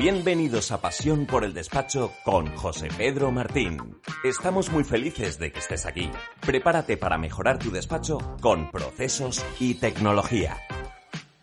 Bienvenidos 0.00 0.72
a 0.72 0.80
Pasión 0.80 1.26
por 1.26 1.44
el 1.44 1.52
Despacho 1.52 2.12
con 2.24 2.46
José 2.56 2.88
Pedro 2.96 3.30
Martín. 3.30 3.76
Estamos 4.24 4.72
muy 4.72 4.82
felices 4.82 5.38
de 5.38 5.52
que 5.52 5.58
estés 5.58 5.84
aquí. 5.84 6.10
Prepárate 6.40 6.96
para 6.96 7.18
mejorar 7.18 7.58
tu 7.58 7.70
despacho 7.70 8.16
con 8.40 8.70
procesos 8.70 9.44
y 9.60 9.74
tecnología. 9.74 10.56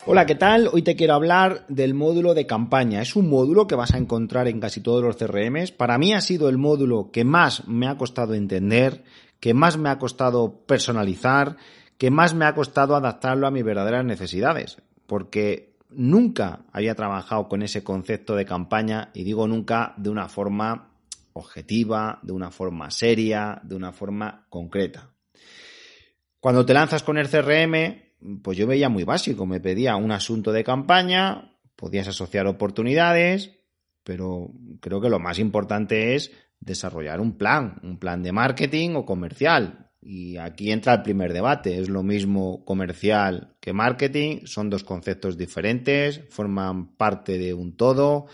Hola, 0.07 0.25
¿qué 0.25 0.33
tal? 0.33 0.71
Hoy 0.73 0.81
te 0.81 0.95
quiero 0.95 1.13
hablar 1.13 1.67
del 1.67 1.93
módulo 1.93 2.33
de 2.33 2.47
campaña. 2.47 2.99
Es 2.99 3.15
un 3.15 3.29
módulo 3.29 3.67
que 3.67 3.75
vas 3.75 3.93
a 3.93 3.99
encontrar 3.99 4.47
en 4.47 4.59
casi 4.59 4.81
todos 4.81 5.03
los 5.03 5.17
CRMs. 5.17 5.71
Para 5.71 5.99
mí 5.99 6.15
ha 6.15 6.21
sido 6.21 6.49
el 6.49 6.57
módulo 6.57 7.11
que 7.11 7.25
más 7.25 7.67
me 7.67 7.87
ha 7.87 7.95
costado 7.95 8.33
entender, 8.33 9.03
que 9.39 9.53
más 9.53 9.77
me 9.77 9.89
ha 9.89 9.99
costado 9.99 10.61
personalizar, 10.65 11.57
que 11.99 12.09
más 12.09 12.33
me 12.33 12.45
ha 12.45 12.55
costado 12.55 12.95
adaptarlo 12.95 13.45
a 13.45 13.51
mis 13.51 13.63
verdaderas 13.63 14.03
necesidades. 14.03 14.81
Porque 15.05 15.76
nunca 15.89 16.65
había 16.71 16.95
trabajado 16.95 17.47
con 17.47 17.61
ese 17.61 17.83
concepto 17.83 18.35
de 18.35 18.45
campaña 18.45 19.11
y 19.13 19.23
digo 19.23 19.47
nunca 19.47 19.93
de 19.97 20.09
una 20.09 20.27
forma 20.27 20.91
objetiva, 21.33 22.19
de 22.23 22.33
una 22.33 22.51
forma 22.51 22.91
seria, 22.91 23.61
de 23.63 23.75
una 23.75 23.91
forma 23.91 24.45
concreta. 24.49 25.11
Cuando 26.39 26.65
te 26.65 26.73
lanzas 26.73 27.03
con 27.03 27.17
el 27.17 27.29
CRM, 27.29 28.41
pues 28.41 28.57
yo 28.57 28.67
veía 28.67 28.89
muy 28.89 29.03
básico, 29.03 29.45
me 29.45 29.59
pedía 29.59 29.95
un 29.95 30.11
asunto 30.11 30.51
de 30.51 30.63
campaña, 30.63 31.57
podías 31.75 32.07
asociar 32.07 32.47
oportunidades, 32.47 33.51
pero 34.03 34.51
creo 34.79 35.01
que 35.01 35.09
lo 35.09 35.19
más 35.19 35.39
importante 35.39 36.15
es 36.15 36.31
desarrollar 36.59 37.19
un 37.19 37.37
plan, 37.37 37.79
un 37.83 37.99
plan 37.99 38.23
de 38.23 38.31
marketing 38.31 38.95
o 38.95 39.05
comercial, 39.05 39.86
y 40.09 40.37
aquí 40.37 40.71
entra 40.71 40.93
el 40.93 41.01
primer 41.01 41.33
debate. 41.33 41.79
Es 41.79 41.89
lo 41.89 42.01
mismo 42.01 42.63
comercial 42.63 43.55
que 43.59 43.73
marketing. 43.73 44.45
Son 44.45 44.69
dos 44.69 44.85
conceptos 44.85 45.37
diferentes, 45.37 46.21
forman 46.29 46.95
parte 46.95 47.37
de 47.37 47.53
un 47.53 47.75
todo. 47.75 48.27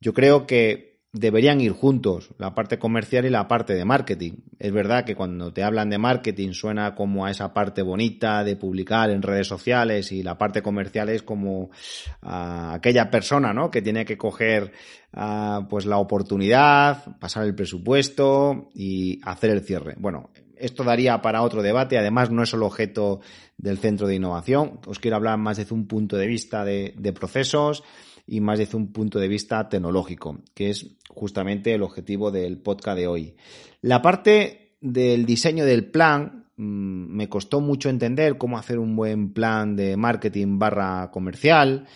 Yo 0.00 0.14
creo 0.14 0.46
que 0.46 1.00
deberían 1.12 1.60
ir 1.60 1.72
juntos, 1.72 2.30
la 2.38 2.54
parte 2.54 2.78
comercial 2.78 3.26
y 3.26 3.30
la 3.30 3.48
parte 3.48 3.74
de 3.74 3.84
marketing. 3.84 4.34
Es 4.60 4.70
verdad 4.70 5.04
que 5.04 5.16
cuando 5.16 5.52
te 5.52 5.64
hablan 5.64 5.90
de 5.90 5.98
marketing 5.98 6.52
suena 6.52 6.94
como 6.94 7.26
a 7.26 7.32
esa 7.32 7.52
parte 7.52 7.82
bonita 7.82 8.44
de 8.44 8.54
publicar 8.54 9.10
en 9.10 9.22
redes 9.22 9.48
sociales 9.48 10.12
y 10.12 10.22
la 10.22 10.38
parte 10.38 10.62
comercial 10.62 11.08
es 11.08 11.24
como 11.24 11.70
a 12.22 12.74
aquella 12.74 13.10
persona, 13.10 13.52
¿no? 13.52 13.68
Que 13.68 13.82
tiene 13.82 14.04
que 14.04 14.16
coger 14.16 14.70
pues 15.68 15.86
la 15.86 15.98
oportunidad, 15.98 17.18
pasar 17.18 17.46
el 17.46 17.56
presupuesto 17.56 18.70
y 18.72 19.20
hacer 19.24 19.50
el 19.50 19.62
cierre. 19.62 19.96
Bueno, 19.98 20.30
esto 20.60 20.84
daría 20.84 21.20
para 21.22 21.42
otro 21.42 21.62
debate, 21.62 21.98
además 21.98 22.30
no 22.30 22.42
es 22.42 22.52
el 22.52 22.62
objeto 22.62 23.20
del 23.56 23.78
centro 23.78 24.06
de 24.06 24.16
innovación. 24.16 24.80
Os 24.86 24.98
quiero 24.98 25.16
hablar 25.16 25.38
más 25.38 25.56
desde 25.56 25.74
un 25.74 25.86
punto 25.86 26.16
de 26.16 26.26
vista 26.26 26.64
de, 26.64 27.14
procesos 27.14 27.82
y 28.26 28.40
más 28.40 28.58
desde 28.58 28.76
un 28.76 28.92
punto 28.92 29.18
de 29.18 29.28
vista 29.28 29.68
tecnológico, 29.68 30.38
que 30.54 30.70
es 30.70 30.96
justamente 31.08 31.74
el 31.74 31.82
objetivo 31.82 32.30
del 32.30 32.58
podcast 32.58 32.98
de 32.98 33.06
hoy. 33.06 33.34
La 33.82 34.02
parte 34.02 34.76
del 34.80 35.26
diseño 35.26 35.64
del 35.64 35.90
plan 35.90 36.46
mm, 36.56 37.16
me 37.16 37.28
costó 37.28 37.60
mucho 37.60 37.88
entender 37.88 38.38
cómo 38.38 38.58
hacer 38.58 38.78
un 38.78 38.94
buen 38.94 39.32
plan 39.32 39.76
de 39.76 39.96
marketing 39.96 40.58
barra 40.58 41.10
comercial. 41.10 41.86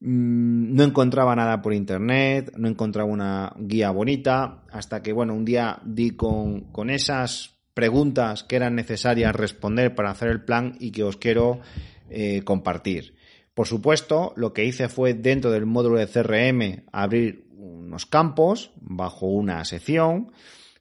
Mm, 0.00 0.74
no 0.74 0.82
encontraba 0.82 1.36
nada 1.36 1.62
por 1.62 1.72
internet, 1.72 2.52
no 2.56 2.68
encontraba 2.68 3.08
una 3.08 3.52
guía 3.58 3.90
bonita, 3.90 4.64
hasta 4.70 5.02
que, 5.02 5.12
bueno, 5.12 5.34
un 5.34 5.44
día 5.44 5.78
di 5.84 6.10
con, 6.10 6.72
con 6.72 6.90
esas 6.90 7.59
preguntas 7.74 8.44
que 8.44 8.56
eran 8.56 8.74
necesarias 8.74 9.34
responder 9.34 9.94
para 9.94 10.10
hacer 10.10 10.28
el 10.28 10.44
plan 10.44 10.76
y 10.80 10.90
que 10.90 11.04
os 11.04 11.16
quiero 11.16 11.60
eh, 12.08 12.42
compartir. 12.44 13.14
Por 13.54 13.66
supuesto, 13.66 14.32
lo 14.36 14.52
que 14.52 14.64
hice 14.64 14.88
fue 14.88 15.14
dentro 15.14 15.50
del 15.50 15.66
módulo 15.66 15.98
de 15.98 16.06
CRM 16.06 16.84
abrir 16.92 17.46
unos 17.56 18.06
campos 18.06 18.72
bajo 18.80 19.26
una 19.26 19.64
sección 19.64 20.32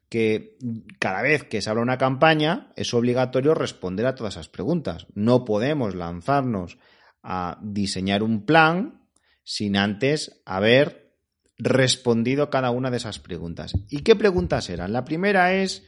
que 0.10 0.58
cada 0.98 1.22
vez 1.22 1.44
que 1.44 1.62
se 1.62 1.70
habla 1.70 1.84
una 1.84 1.98
campaña 1.98 2.72
es 2.76 2.94
obligatorio 2.94 3.54
responder 3.54 4.08
a 4.08 4.16
todas 4.16 4.36
esas 4.36 4.50
preguntas. 4.50 5.06
No 5.14 5.46
podemos 5.46 5.94
lanzarnos 5.94 6.78
a 7.22 7.60
diseñar 7.62 8.24
un 8.24 8.46
plan 8.46 9.04
sin 9.44 9.78
antes 9.78 10.42
haber 10.46 11.14
respondido 11.58 12.50
cada 12.50 12.72
una 12.72 12.90
de 12.90 12.98
esas 12.98 13.20
preguntas. 13.20 13.74
¿Y 13.90 14.02
qué 14.02 14.16
preguntas 14.16 14.70
eran? 14.70 14.94
La 14.94 15.06
primera 15.06 15.54
es 15.54 15.86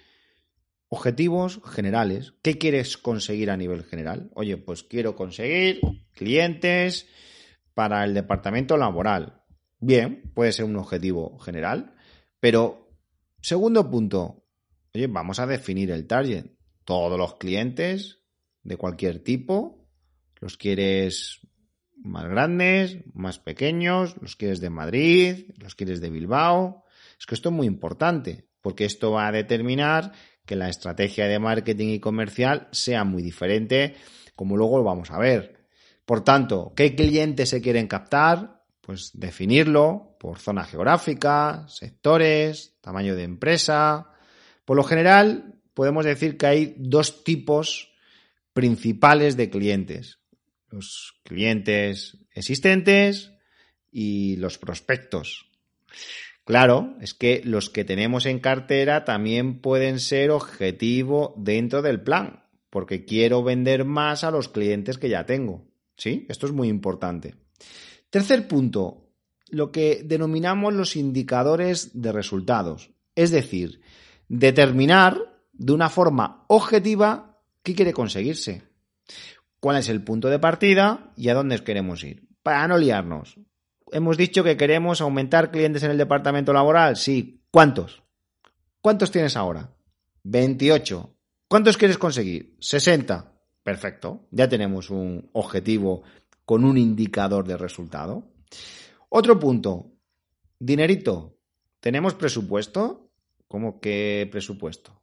Objetivos 0.94 1.62
generales. 1.66 2.34
¿Qué 2.41 2.57
quieres 2.57 2.97
conseguir 2.97 3.50
a 3.50 3.56
nivel 3.56 3.85
general? 3.85 4.29
Oye, 4.34 4.57
pues 4.57 4.84
quiero 4.84 5.16
conseguir 5.16 5.79
clientes 6.12 7.07
para 7.74 8.03
el 8.03 8.13
departamento 8.13 8.75
laboral. 8.75 9.41
Bien, 9.80 10.34
puede 10.35 10.51
ser 10.51 10.66
un 10.66 10.75
objetivo 10.75 11.40
general, 11.40 11.96
pero 12.41 12.91
segundo 13.40 13.90
punto, 13.90 14.44
oye, 14.94 15.07
vamos 15.07 15.40
a 15.40 15.47
definir 15.47 15.91
el 15.91 16.07
target. 16.07 16.47
Todos 16.84 17.18
los 17.18 17.35
clientes 17.35 18.19
de 18.62 18.75
cualquier 18.75 19.24
tipo, 19.24 19.88
los 20.41 20.57
quieres 20.57 21.40
más 22.03 22.28
grandes, 22.28 22.97
más 23.13 23.40
pequeños, 23.40 24.18
los 24.22 24.35
quieres 24.35 24.59
de 24.59 24.69
Madrid, 24.69 25.51
los 25.56 25.74
quieres 25.74 26.01
de 26.01 26.09
Bilbao. 26.09 26.84
Es 27.18 27.25
que 27.25 27.35
esto 27.35 27.47
es 27.47 27.56
muy 27.56 27.68
importante, 27.68 28.50
porque 28.59 28.84
esto 28.84 29.12
va 29.12 29.28
a 29.28 29.31
determinar 29.31 30.12
que 30.46 30.56
la 30.56 30.69
estrategia 30.69 31.28
de 31.28 31.40
marketing 31.40 31.90
y 31.90 32.00
comercial 32.00 32.68
sea 32.72 33.03
muy 33.03 33.22
diferente, 33.24 33.96
como 34.35 34.57
luego 34.57 34.78
lo 34.78 34.84
vamos 34.84 35.12
a 35.12 35.18
ver. 35.18 35.66
Por 36.06 36.24
tanto, 36.24 36.74
¿qué 36.75 36.96
clientes 36.96 37.50
se 37.50 37.62
quieren 37.62 37.88
captar? 37.88 38.63
Pues 38.81 39.12
definirlo 39.13 40.18
por 40.19 40.40
zona 40.40 40.63
geográfica, 40.66 41.66
sectores, 41.68 42.75
tamaño 42.81 43.16
de 43.16 43.24
empresa. 43.24 44.09
Por 44.66 44.78
lo 44.78 44.84
general, 44.84 45.56
podemos 45.74 46.06
decir 46.06 46.38
que 46.38 46.47
hay 46.47 46.75
dos 46.78 47.24
tipos 47.24 47.94
principales 48.53 49.38
de 49.38 49.50
clientes. 49.50 50.19
Los 50.69 51.13
clientes 51.24 52.18
existentes 52.34 53.31
y 53.91 54.38
los 54.38 54.57
prospectos. 54.57 55.50
Claro, 56.51 56.97
es 57.00 57.13
que 57.13 57.41
los 57.45 57.69
que 57.69 57.85
tenemos 57.85 58.25
en 58.25 58.39
cartera 58.39 59.06
también 59.06 59.62
pueden 59.62 60.01
ser 60.01 60.31
objetivo 60.31 61.34
dentro 61.38 61.81
del 61.81 62.01
plan, 62.01 62.44
porque 62.69 63.06
quiero 63.06 63.41
vender 63.41 63.85
más 63.85 64.25
a 64.25 64.31
los 64.31 64.50
clientes 64.50 64.97
que 64.97 65.07
ya 65.07 65.25
tengo. 65.25 65.63
¿Sí? 65.95 66.25
Esto 66.28 66.47
es 66.47 66.51
muy 66.51 66.67
importante. 66.67 67.35
Tercer 68.09 68.50
punto, 68.50 69.13
lo 69.47 69.72
que 69.72 70.01
denominamos 70.03 70.73
los 70.73 70.97
indicadores 70.97 71.91
de 71.94 72.12
resultados. 72.12 72.91
Es 73.16 73.31
decir, 73.31 73.79
determinar 74.28 75.19
de 75.53 75.72
una 75.72 75.88
forma 75.88 76.44
objetiva 76.50 77.39
qué 77.63 77.75
quiere 77.75 77.94
conseguirse. 77.94 78.63
¿Cuál 79.62 79.78
es 79.78 79.88
el 79.88 80.03
punto 80.03 80.28
de 80.28 80.39
partida 80.39 81.13
y 81.16 81.29
a 81.29 81.33
dónde 81.33 81.63
queremos 81.63 82.03
ir? 82.03 82.28
Para 82.44 82.68
no 82.68 82.78
liarnos, 82.78 83.39
hemos 83.91 84.18
dicho 84.18 84.44
que 84.44 84.57
queremos 84.57 85.02
aumentar 85.02 85.52
clientes 85.52 85.83
en 85.83 85.92
el 85.92 85.98
departamento 85.98 86.54
laboral. 86.54 86.95
Sí. 86.95 87.44
¿Cuántos? 87.51 88.04
¿Cuántos 88.81 89.12
tienes 89.12 89.36
ahora? 89.38 89.69
28. 90.24 91.16
¿Cuántos 91.48 91.77
quieres 91.77 91.98
conseguir? 91.98 92.56
60. 92.60 93.31
Perfecto. 93.63 94.27
Ya 94.31 94.48
tenemos 94.48 94.89
un 94.89 95.30
objetivo 95.33 96.04
con 96.45 96.63
un 96.63 96.77
indicador 96.77 97.45
de 97.45 97.57
resultado. 97.57 98.24
Otro 99.10 99.39
punto. 99.39 99.92
Dinerito. 100.60 101.38
¿Tenemos 101.80 102.13
presupuesto? 102.16 103.12
¿Cómo 103.48 103.80
que 103.80 104.27
presupuesto? 104.31 105.01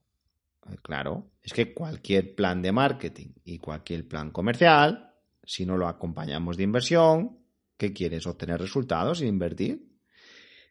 Eh, 0.71 0.77
claro, 0.83 1.33
es 1.43 1.53
que 1.53 1.75
cualquier 1.75 2.35
plan 2.35 2.63
de 2.63 2.73
marketing 2.73 3.29
y 3.45 3.59
cualquier 3.59 4.07
plan 4.07 4.31
comercial, 4.31 5.15
si 5.45 5.67
no 5.67 5.77
lo 5.77 5.89
acompañamos 5.89 6.57
de 6.57 6.63
inversión, 6.63 7.39
¿Qué 7.79 7.93
quieres? 7.93 8.27
¿Obtener 8.27 8.61
resultados 8.61 9.23
e 9.23 9.27
invertir? 9.27 9.89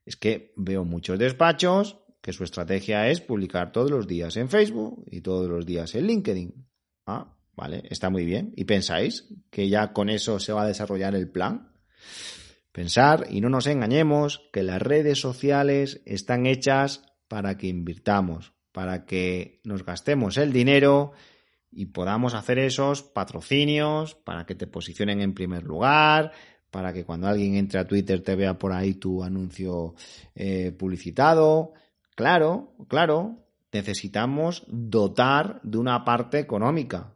Es 0.06 0.16
que 0.18 0.54
veo 0.58 0.86
muchos 0.86 1.18
despachos 1.18 1.98
que 2.22 2.34
su 2.34 2.44
estrategia 2.44 3.10
es 3.10 3.22
publicar 3.22 3.72
todos 3.72 3.90
los 3.90 4.08
días 4.08 4.36
en 4.36 4.50
Facebook 4.50 5.06
y 5.10 5.22
todos 5.22 5.50
los 5.50 5.66
días 5.66 5.96
en 5.96 6.06
LinkedIn. 6.06 6.68
Ah, 7.06 7.38
vale, 7.56 7.84
está 7.90 8.10
muy 8.10 8.26
bien. 8.26 8.54
¿Y 8.58 8.66
pensáis 8.66 9.34
que 9.50 9.70
ya 9.70 9.94
con 9.94 10.10
eso 10.10 10.38
se 10.40 10.52
va 10.52 10.64
a 10.64 10.68
desarrollar 10.68 11.16
el 11.16 11.30
plan? 11.30 11.72
Pensar 12.74 13.28
y 13.30 13.40
no 13.40 13.50
nos 13.50 13.68
engañemos 13.68 14.50
que 14.52 14.62
las 14.62 14.82
redes 14.82 15.20
sociales 15.20 16.02
están 16.06 16.46
hechas 16.46 17.04
para 17.30 17.58
que 17.58 17.68
invirtamos, 17.68 18.54
para 18.74 19.06
que 19.06 19.62
nos 19.64 19.86
gastemos 19.86 20.38
el 20.38 20.52
dinero 20.52 21.14
y 21.72 21.88
podamos 21.88 22.34
hacer 22.34 22.60
esos 22.60 23.04
patrocinios 23.04 24.16
para 24.16 24.46
que 24.46 24.56
te 24.56 24.68
posicionen 24.68 25.22
en 25.22 25.34
primer 25.34 25.64
lugar, 25.64 26.34
para 26.72 26.94
que 26.94 27.06
cuando 27.06 27.28
alguien 27.28 27.56
entre 27.56 27.80
a 27.80 27.88
Twitter 27.88 28.22
te 28.22 28.36
vea 28.36 28.58
por 28.58 28.74
ahí 28.74 28.96
tu 28.96 29.24
anuncio 29.24 29.96
eh, 30.36 30.72
publicitado. 30.72 31.74
Claro, 32.16 32.76
claro, 32.88 33.48
necesitamos 33.72 34.64
dotar 34.68 35.62
de 35.64 35.78
una 35.78 36.04
parte 36.04 36.40
económica. 36.40 37.16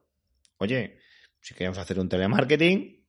Oye, 0.58 0.98
si 1.40 1.54
queremos 1.54 1.78
hacer 1.78 2.00
un 2.00 2.10
telemarketing, 2.10 3.02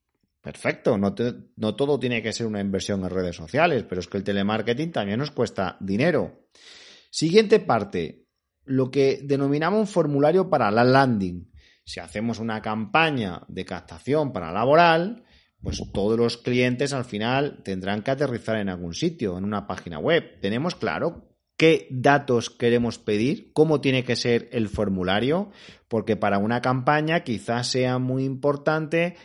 Perfecto, 0.42 0.98
no, 0.98 1.14
no, 1.54 1.76
todo 1.76 2.00
tiene 2.00 2.20
que 2.20 2.32
ser 2.32 2.48
una 2.48 2.60
inversión 2.60 3.04
en 3.04 3.10
redes 3.10 3.36
sociales, 3.36 3.84
pero 3.88 4.00
es 4.00 4.08
que 4.08 4.18
el 4.18 4.24
telemarketing 4.24 4.90
también 4.90 5.20
nos 5.20 5.30
cuesta 5.30 5.76
dinero. 5.78 6.48
Siguiente 7.10 7.60
parte, 7.60 8.26
lo 8.64 8.90
que 8.90 9.20
denominamos 9.22 9.78
un 9.78 9.86
formulario 9.86 10.50
para 10.50 10.68
la 10.72 10.82
landing. 10.82 11.48
Si 11.84 12.00
hacemos 12.00 12.40
una 12.40 12.60
campaña 12.60 13.42
de 13.46 13.64
captación 13.64 14.32
para 14.32 14.50
laboral, 14.50 15.22
pues 15.62 15.82
todos 15.92 16.18
los 16.18 16.38
clientes 16.38 16.92
al 16.92 17.04
final 17.04 17.62
tendrán 17.62 18.02
que 18.02 18.10
aterrizar 18.10 18.56
en 18.56 18.68
algún 18.68 18.94
sitio, 18.94 19.38
en 19.38 19.44
una 19.44 19.66
página 19.66 19.98
web. 19.98 20.40
¿Tenemos 20.40 20.74
claro 20.74 21.28
qué 21.56 21.86
datos 21.90 22.50
queremos 22.50 22.98
pedir? 22.98 23.52
¿Cómo 23.52 23.80
tiene 23.80 24.04
que 24.04 24.16
ser 24.16 24.48
el 24.52 24.68
formulario? 24.68 25.50
Porque 25.88 26.16
para 26.16 26.38
una 26.38 26.60
campaña 26.60 27.20
quizás 27.20 27.68
sea 27.68 27.98
muy 27.98 28.24
importante 28.24 29.16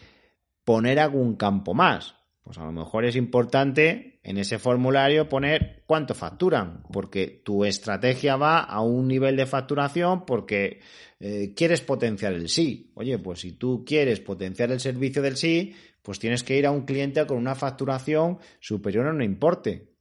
poner 0.64 1.00
algún 1.00 1.36
campo 1.36 1.74
más. 1.74 2.16
Pues 2.44 2.58
a 2.60 2.66
lo 2.66 2.72
mejor 2.72 3.04
es 3.04 3.16
importante 3.16 4.20
en 4.24 4.38
ese 4.38 4.60
formulario 4.60 5.28
poner 5.28 5.84
cuánto 5.86 6.14
facturan, 6.14 6.84
porque 6.94 7.42
tu 7.44 7.66
estrategia 7.66 8.36
va 8.36 8.60
a 8.60 8.82
un 8.82 9.08
nivel 9.08 9.36
de 9.36 9.46
facturación 9.46 10.26
porque 10.26 10.82
eh, 11.20 11.54
quieres 11.56 11.82
potenciar 11.82 12.34
el 12.34 12.48
sí. 12.48 12.92
Oye, 12.96 13.18
pues 13.20 13.40
si 13.40 13.54
tú 13.54 13.84
quieres 13.86 14.20
potenciar 14.20 14.72
el 14.72 14.80
servicio 14.80 15.22
del 15.22 15.36
sí, 15.36 15.74
pues 16.08 16.20
tienes 16.20 16.42
que 16.42 16.58
ir 16.58 16.66
a 16.66 16.72
un 16.72 16.86
cliente 16.86 17.28
con 17.28 17.36
una 17.36 17.54
facturación 17.54 18.40
superior 18.62 19.08
a 19.08 19.10
un 19.10 19.22
importe. 19.22 19.92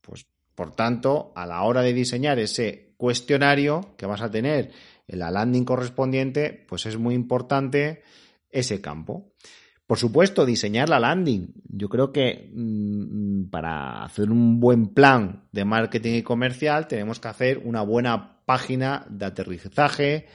Pues 0.00 0.24
por 0.54 0.70
tanto, 0.70 1.32
a 1.34 1.44
la 1.44 1.64
hora 1.64 1.82
de 1.82 1.92
diseñar 1.92 2.38
ese 2.38 2.94
cuestionario 2.96 3.96
que 3.96 4.06
vas 4.06 4.22
a 4.22 4.30
tener 4.30 4.70
en 5.08 5.18
la 5.18 5.32
landing 5.32 5.64
correspondiente, 5.64 6.64
pues 6.68 6.86
es 6.86 6.96
muy 6.96 7.16
importante 7.16 8.04
ese 8.48 8.80
campo. 8.80 9.32
Por 9.88 9.98
supuesto, 9.98 10.46
diseñar 10.46 10.88
la 10.88 11.00
landing. 11.00 11.52
Yo 11.64 11.88
creo 11.88 12.12
que 12.12 12.48
mm, 12.54 13.50
para 13.50 14.04
hacer 14.04 14.30
un 14.30 14.60
buen 14.60 14.94
plan 14.94 15.48
de 15.50 15.64
marketing 15.64 16.12
y 16.12 16.22
comercial 16.22 16.86
tenemos 16.86 17.18
que 17.18 17.26
hacer 17.26 17.58
una 17.64 17.82
buena 17.82 18.40
página 18.46 19.04
de 19.10 19.26
aterrizaje 19.26 20.26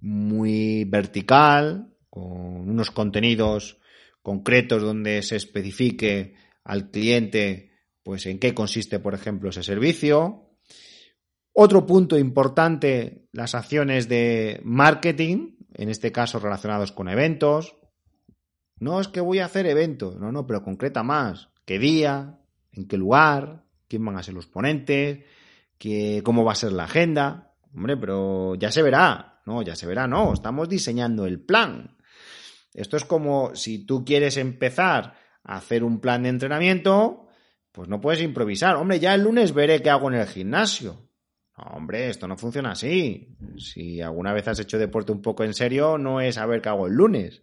muy 0.00 0.82
vertical, 0.82 1.94
con 2.10 2.68
unos 2.68 2.90
contenidos 2.90 3.79
concretos 4.22 4.82
donde 4.82 5.22
se 5.22 5.36
especifique 5.36 6.34
al 6.64 6.90
cliente 6.90 7.70
pues 8.02 8.26
en 8.26 8.38
qué 8.38 8.54
consiste, 8.54 8.98
por 8.98 9.14
ejemplo, 9.14 9.50
ese 9.50 9.62
servicio. 9.62 10.50
Otro 11.52 11.86
punto 11.86 12.18
importante, 12.18 13.28
las 13.32 13.54
acciones 13.54 14.08
de 14.08 14.60
marketing, 14.64 15.56
en 15.74 15.88
este 15.88 16.12
caso 16.12 16.38
relacionados 16.38 16.92
con 16.92 17.08
eventos, 17.08 17.76
no 18.78 19.00
es 19.00 19.08
que 19.08 19.20
voy 19.20 19.40
a 19.40 19.44
hacer 19.44 19.66
eventos, 19.66 20.16
no, 20.16 20.32
no, 20.32 20.46
pero 20.46 20.62
concreta 20.62 21.02
más. 21.02 21.50
¿Qué 21.66 21.78
día? 21.78 22.40
¿En 22.72 22.88
qué 22.88 22.96
lugar? 22.96 23.64
¿Quién 23.88 24.04
van 24.04 24.16
a 24.16 24.22
ser 24.22 24.34
los 24.34 24.46
ponentes? 24.46 25.24
¿Qué, 25.76 26.22
¿Cómo 26.24 26.44
va 26.44 26.52
a 26.52 26.56
ser 26.56 26.72
la 26.72 26.84
agenda? 26.84 27.54
Hombre, 27.74 27.96
pero 27.96 28.54
ya 28.54 28.70
se 28.70 28.82
verá. 28.82 29.40
No, 29.46 29.62
ya 29.62 29.76
se 29.76 29.86
verá, 29.86 30.06
no. 30.06 30.32
Estamos 30.32 30.68
diseñando 30.68 31.26
el 31.26 31.40
plan. 31.40 31.96
Esto 32.74 32.96
es 32.96 33.04
como 33.04 33.54
si 33.54 33.84
tú 33.84 34.04
quieres 34.04 34.36
empezar 34.36 35.14
a 35.42 35.56
hacer 35.56 35.82
un 35.82 36.00
plan 36.00 36.22
de 36.22 36.28
entrenamiento, 36.28 37.26
pues 37.72 37.88
no 37.88 38.00
puedes 38.00 38.22
improvisar. 38.22 38.76
Hombre, 38.76 39.00
ya 39.00 39.14
el 39.14 39.22
lunes 39.22 39.52
veré 39.52 39.82
qué 39.82 39.90
hago 39.90 40.08
en 40.10 40.18
el 40.18 40.26
gimnasio. 40.26 41.08
No, 41.56 41.64
hombre, 41.76 42.08
esto 42.08 42.26
no 42.28 42.36
funciona 42.36 42.72
así. 42.72 43.36
Si 43.58 44.00
alguna 44.00 44.32
vez 44.32 44.48
has 44.48 44.60
hecho 44.60 44.78
deporte 44.78 45.12
un 45.12 45.22
poco 45.22 45.44
en 45.44 45.54
serio, 45.54 45.98
no 45.98 46.20
es 46.20 46.36
saber 46.36 46.62
qué 46.62 46.68
hago 46.68 46.86
el 46.86 46.94
lunes. 46.94 47.42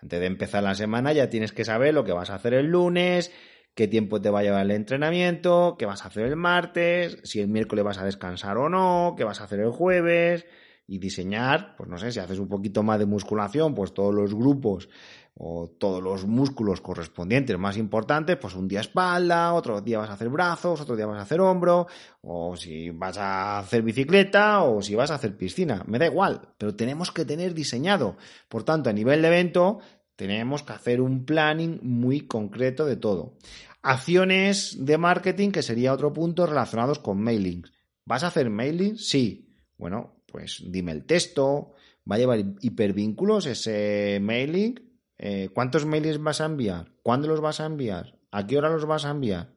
Antes 0.00 0.20
de 0.20 0.26
empezar 0.26 0.62
la 0.62 0.74
semana 0.74 1.12
ya 1.12 1.30
tienes 1.30 1.52
que 1.52 1.64
saber 1.64 1.94
lo 1.94 2.04
que 2.04 2.12
vas 2.12 2.30
a 2.30 2.34
hacer 2.34 2.54
el 2.54 2.66
lunes, 2.66 3.32
qué 3.74 3.86
tiempo 3.88 4.20
te 4.20 4.30
va 4.30 4.40
a 4.40 4.42
llevar 4.42 4.64
el 4.64 4.72
entrenamiento, 4.72 5.76
qué 5.78 5.86
vas 5.86 6.04
a 6.04 6.08
hacer 6.08 6.26
el 6.26 6.36
martes, 6.36 7.18
si 7.22 7.40
el 7.40 7.48
miércoles 7.48 7.84
vas 7.84 7.98
a 7.98 8.04
descansar 8.04 8.58
o 8.58 8.68
no, 8.68 9.14
qué 9.16 9.22
vas 9.24 9.40
a 9.40 9.44
hacer 9.44 9.60
el 9.60 9.70
jueves 9.70 10.44
y 10.86 10.98
diseñar, 10.98 11.74
pues 11.76 11.88
no 11.88 11.98
sé, 11.98 12.12
si 12.12 12.18
haces 12.18 12.38
un 12.38 12.48
poquito 12.48 12.82
más 12.82 12.98
de 12.98 13.06
musculación, 13.06 13.74
pues 13.74 13.94
todos 13.94 14.14
los 14.14 14.34
grupos 14.34 14.88
o 15.34 15.68
todos 15.78 16.02
los 16.02 16.26
músculos 16.26 16.80
correspondientes 16.80 17.58
más 17.58 17.76
importantes, 17.76 18.36
pues 18.36 18.54
un 18.54 18.68
día 18.68 18.80
espalda, 18.80 19.54
otro 19.54 19.80
día 19.80 19.98
vas 19.98 20.10
a 20.10 20.14
hacer 20.14 20.28
brazos, 20.28 20.80
otro 20.80 20.94
día 20.94 21.06
vas 21.06 21.18
a 21.18 21.22
hacer 21.22 21.40
hombro, 21.40 21.86
o 22.20 22.56
si 22.56 22.90
vas 22.90 23.16
a 23.16 23.58
hacer 23.58 23.82
bicicleta 23.82 24.62
o 24.62 24.82
si 24.82 24.94
vas 24.94 25.10
a 25.10 25.14
hacer 25.14 25.36
piscina, 25.36 25.82
me 25.86 25.98
da 25.98 26.06
igual, 26.06 26.54
pero 26.58 26.74
tenemos 26.74 27.10
que 27.10 27.24
tener 27.24 27.54
diseñado. 27.54 28.16
Por 28.48 28.64
tanto, 28.64 28.90
a 28.90 28.92
nivel 28.92 29.22
de 29.22 29.28
evento, 29.28 29.78
tenemos 30.16 30.62
que 30.62 30.74
hacer 30.74 31.00
un 31.00 31.24
planning 31.24 31.80
muy 31.82 32.26
concreto 32.26 32.84
de 32.84 32.96
todo. 32.96 33.38
Acciones 33.82 34.76
de 34.84 34.98
marketing, 34.98 35.50
que 35.50 35.62
sería 35.62 35.92
otro 35.92 36.12
punto 36.12 36.46
relacionados 36.46 36.98
con 36.98 37.20
mailings. 37.20 37.72
¿Vas 38.04 38.22
a 38.22 38.28
hacer 38.28 38.50
mailing? 38.50 38.96
Sí. 38.96 39.48
Bueno, 39.76 40.21
pues 40.32 40.64
dime 40.66 40.92
el 40.92 41.04
texto, 41.04 41.74
va 42.10 42.16
a 42.16 42.18
llevar 42.18 42.38
hipervínculos 42.60 43.46
ese 43.46 44.18
mailing 44.20 44.92
eh, 45.24 45.50
¿Cuántos 45.54 45.86
mails 45.86 46.20
vas 46.20 46.40
a 46.40 46.46
enviar? 46.46 46.90
¿Cuándo 47.04 47.28
los 47.28 47.40
vas 47.40 47.60
a 47.60 47.66
enviar? 47.66 48.18
¿A 48.32 48.44
qué 48.44 48.58
hora 48.58 48.70
los 48.70 48.86
vas 48.86 49.04
a 49.04 49.10
enviar? 49.10 49.54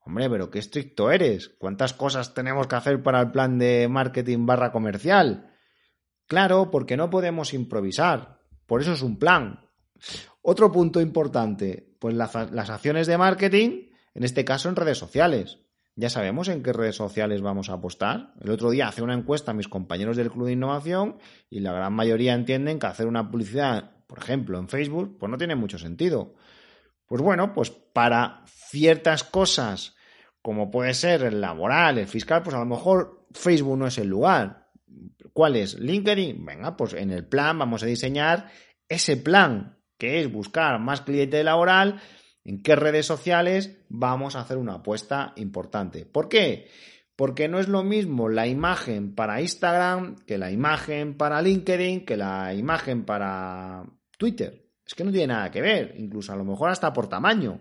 Hombre, 0.00 0.28
pero 0.28 0.50
qué 0.50 0.58
estricto 0.58 1.10
eres. 1.10 1.48
¿Cuántas 1.48 1.94
cosas 1.94 2.34
tenemos 2.34 2.66
que 2.66 2.76
hacer 2.76 3.02
para 3.02 3.22
el 3.22 3.30
plan 3.30 3.58
de 3.58 3.88
marketing 3.88 4.44
barra 4.44 4.70
comercial? 4.70 5.50
Claro, 6.26 6.70
porque 6.70 6.98
no 6.98 7.08
podemos 7.08 7.54
improvisar. 7.54 8.40
Por 8.66 8.82
eso 8.82 8.92
es 8.92 9.00
un 9.00 9.18
plan. 9.18 9.60
Otro 10.42 10.70
punto 10.70 11.00
importante, 11.00 11.96
pues 11.98 12.14
las 12.14 12.36
acciones 12.36 13.06
de 13.06 13.16
marketing, 13.16 13.86
en 14.12 14.24
este 14.24 14.44
caso 14.44 14.68
en 14.68 14.76
redes 14.76 14.98
sociales. 14.98 15.58
Ya 15.98 16.10
sabemos 16.10 16.48
en 16.48 16.62
qué 16.62 16.72
redes 16.72 16.96
sociales 16.96 17.42
vamos 17.42 17.70
a 17.70 17.74
apostar. 17.74 18.32
El 18.40 18.50
otro 18.50 18.70
día 18.70 18.88
hace 18.88 19.02
una 19.02 19.14
encuesta 19.14 19.50
a 19.50 19.54
mis 19.54 19.66
compañeros 19.66 20.16
del 20.16 20.30
Club 20.30 20.46
de 20.46 20.52
Innovación 20.52 21.18
y 21.50 21.60
la 21.60 21.72
gran 21.72 21.92
mayoría 21.92 22.34
entienden 22.34 22.78
que 22.78 22.86
hacer 22.86 23.06
una 23.06 23.28
publicidad 23.30 23.98
por 24.08 24.18
ejemplo, 24.18 24.58
en 24.58 24.68
Facebook, 24.68 25.18
pues 25.20 25.30
no 25.30 25.36
tiene 25.36 25.54
mucho 25.54 25.78
sentido. 25.78 26.34
Pues 27.06 27.22
bueno, 27.22 27.52
pues 27.52 27.70
para 27.70 28.42
ciertas 28.46 29.22
cosas, 29.22 29.94
como 30.40 30.70
puede 30.70 30.94
ser 30.94 31.22
el 31.24 31.42
laboral, 31.42 31.98
el 31.98 32.06
fiscal, 32.06 32.42
pues 32.42 32.56
a 32.56 32.58
lo 32.58 32.64
mejor 32.64 33.26
Facebook 33.32 33.76
no 33.76 33.86
es 33.86 33.98
el 33.98 34.08
lugar. 34.08 34.70
¿Cuál 35.34 35.56
es? 35.56 35.78
LinkedIn. 35.78 36.44
Venga, 36.44 36.74
pues 36.74 36.94
en 36.94 37.10
el 37.10 37.26
plan 37.26 37.58
vamos 37.58 37.82
a 37.82 37.86
diseñar 37.86 38.50
ese 38.88 39.18
plan, 39.18 39.78
que 39.98 40.22
es 40.22 40.32
buscar 40.32 40.80
más 40.80 41.02
cliente 41.02 41.44
laboral, 41.44 42.00
en 42.44 42.62
qué 42.62 42.76
redes 42.76 43.06
sociales 43.06 43.78
vamos 43.88 44.36
a 44.36 44.40
hacer 44.40 44.56
una 44.56 44.74
apuesta 44.74 45.32
importante. 45.36 46.06
¿Por 46.06 46.28
qué? 46.28 46.68
Porque 47.16 47.48
no 47.48 47.58
es 47.58 47.68
lo 47.68 47.82
mismo 47.82 48.28
la 48.28 48.46
imagen 48.46 49.14
para 49.14 49.40
Instagram 49.40 50.16
que 50.26 50.38
la 50.38 50.50
imagen 50.50 51.16
para 51.16 51.42
LinkedIn, 51.42 52.04
que 52.04 52.16
la 52.16 52.54
imagen 52.54 53.04
para 53.04 53.84
Twitter. 54.16 54.68
Es 54.86 54.94
que 54.94 55.04
no 55.04 55.10
tiene 55.10 55.34
nada 55.34 55.50
que 55.50 55.60
ver, 55.60 55.94
incluso 55.98 56.32
a 56.32 56.36
lo 56.36 56.44
mejor 56.44 56.70
hasta 56.70 56.92
por 56.92 57.08
tamaño. 57.08 57.60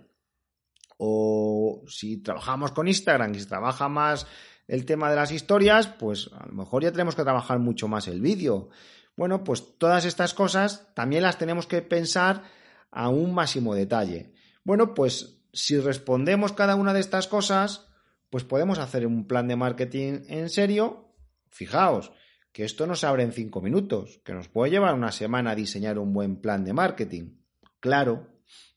O 0.98 1.84
si 1.88 2.22
trabajamos 2.22 2.72
con 2.72 2.88
Instagram 2.88 3.36
y 3.36 3.40
se 3.40 3.48
trabaja 3.48 3.90
más 3.90 4.28
el 4.68 4.86
tema 4.86 5.10
de 5.10 5.16
las 5.16 5.32
historias, 5.32 5.88
pues 5.88 6.30
a 6.34 6.46
lo 6.46 6.54
mejor 6.54 6.84
ya 6.84 6.92
tenemos 6.92 7.16
que 7.16 7.24
trabajar 7.24 7.60
mucho 7.60 7.88
más 7.88 8.08
el 8.08 8.22
vídeo. 8.22 8.70
Bueno, 9.16 9.44
pues 9.44 9.78
todas 9.78 10.06
estas 10.06 10.34
cosas 10.34 10.94
también 10.94 11.24
las 11.24 11.38
tenemos 11.38 11.68
que 11.68 11.82
pensar 11.82 12.44
a 12.92 13.10
un 13.10 13.34
máximo 13.34 13.74
detalle. 13.74 14.34
Bueno, 14.68 14.94
pues 14.94 15.46
si 15.54 15.80
respondemos 15.80 16.52
cada 16.52 16.76
una 16.76 16.94
de 16.94 17.00
estas 17.00 17.30
cosas, 17.30 17.88
pues 18.30 18.44
podemos 18.44 18.80
hacer 18.80 19.08
un 19.08 19.26
plan 19.26 19.48
de 19.48 19.56
marketing 19.56 20.24
en 20.28 20.50
serio. 20.50 21.16
Fijaos, 21.50 22.12
que 22.52 22.66
esto 22.66 22.86
no 22.86 22.94
se 22.98 23.06
abre 23.06 23.24
en 23.24 23.32
cinco 23.32 23.62
minutos, 23.62 24.20
que 24.26 24.34
nos 24.34 24.50
puede 24.50 24.72
llevar 24.72 24.94
una 24.94 25.14
semana 25.14 25.52
a 25.52 25.56
diseñar 25.56 25.98
un 25.98 26.12
buen 26.12 26.42
plan 26.42 26.66
de 26.66 26.74
marketing. 26.74 27.38
Claro, 27.80 28.28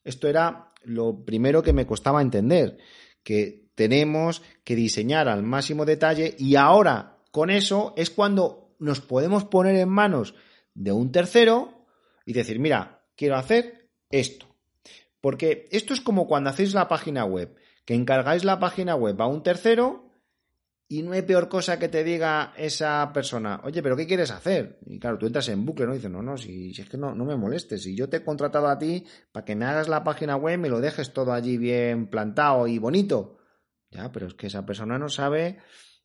esto 0.05 0.29
era 0.29 0.73
lo 0.85 1.25
primero 1.25 1.61
que 1.61 1.73
me 1.73 1.89
costaba 1.89 2.23
entender, 2.23 2.79
que 3.25 3.73
tenemos 3.75 4.43
que 4.63 4.77
diseñar 4.77 5.27
al 5.27 5.43
máximo 5.43 5.85
detalle 5.85 6.37
y 6.39 6.55
ahora 6.55 7.19
con 7.33 7.51
eso 7.51 7.95
es 7.97 8.11
cuando 8.11 8.77
nos 8.79 9.01
podemos 9.01 9.43
poner 9.43 9.75
en 9.75 9.89
manos 9.89 10.37
de 10.73 10.93
un 10.93 11.11
tercero 11.11 11.85
y 12.25 12.33
decir, 12.33 12.61
mira, 12.61 13.09
quiero 13.17 13.35
hacer 13.35 13.91
esto. 14.09 14.50
Porque 15.21 15.69
esto 15.71 15.93
es 15.93 16.01
como 16.01 16.27
cuando 16.27 16.51
hacéis 16.51 16.75
la 16.75 16.89
página 16.89 17.25
web, 17.25 17.55
que 17.85 17.95
encargáis 17.95 18.45
la 18.45 18.59
página 18.59 18.95
web 18.95 19.21
a 19.21 19.27
un 19.27 19.43
tercero 19.43 20.11
y 20.93 21.03
no 21.03 21.13
hay 21.13 21.23
peor 21.23 21.49
cosa 21.49 21.79
que 21.79 21.89
te 21.89 22.03
diga 22.03 22.53
esa 22.57 23.13
persona, 23.13 23.61
oye, 23.63 23.81
pero 23.81 23.97
¿qué 23.97 24.09
quieres 24.09 24.33
hacer? 24.33 24.81
Y 24.87 24.99
claro, 24.99 25.19
tú 25.19 25.27
entras 25.27 25.49
en 25.49 25.65
bucle, 25.65 25.87
¿no? 25.87 25.93
Y 25.93 25.99
dices, 25.99 26.11
no, 26.11 26.21
no, 26.21 26.37
si, 26.37 26.73
es 26.73 26.89
que 26.89 26.97
no, 26.97 27.15
me 27.15 27.37
molestes, 27.37 27.85
si 27.85 27.95
yo 27.95 28.09
te 28.09 28.17
he 28.17 28.25
contratado 28.25 28.67
a 28.67 28.77
ti 28.77 29.07
para 29.31 29.45
que 29.45 29.55
me 29.55 29.67
hagas 29.67 29.89
la 29.89 30.03
página 30.03 30.35
web, 30.35 30.59
me 30.59 30.69
lo 30.69 30.81
dejes 30.81 31.13
todo 31.13 31.33
allí 31.33 31.59
bien 31.59 32.09
plantado 32.09 32.67
y 32.67 32.79
bonito. 32.79 33.39
Ya, 33.93 34.11
pero 34.11 34.27
es 34.27 34.35
que 34.35 34.49
esa 34.49 34.67
persona 34.67 34.99
no 34.99 35.09
sabe, 35.09 35.59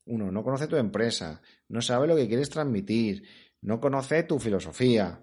uno, 0.05 0.31
no 0.31 0.43
conoce 0.43 0.67
tu 0.67 0.75
empresa, 0.75 1.41
no 1.67 1.81
sabe 1.81 2.05
lo 2.05 2.15
que 2.15 2.27
quieres 2.27 2.51
transmitir, 2.51 3.23
no 3.61 3.79
conoce 3.79 4.21
tu 4.21 4.37
filosofía. 4.37 5.19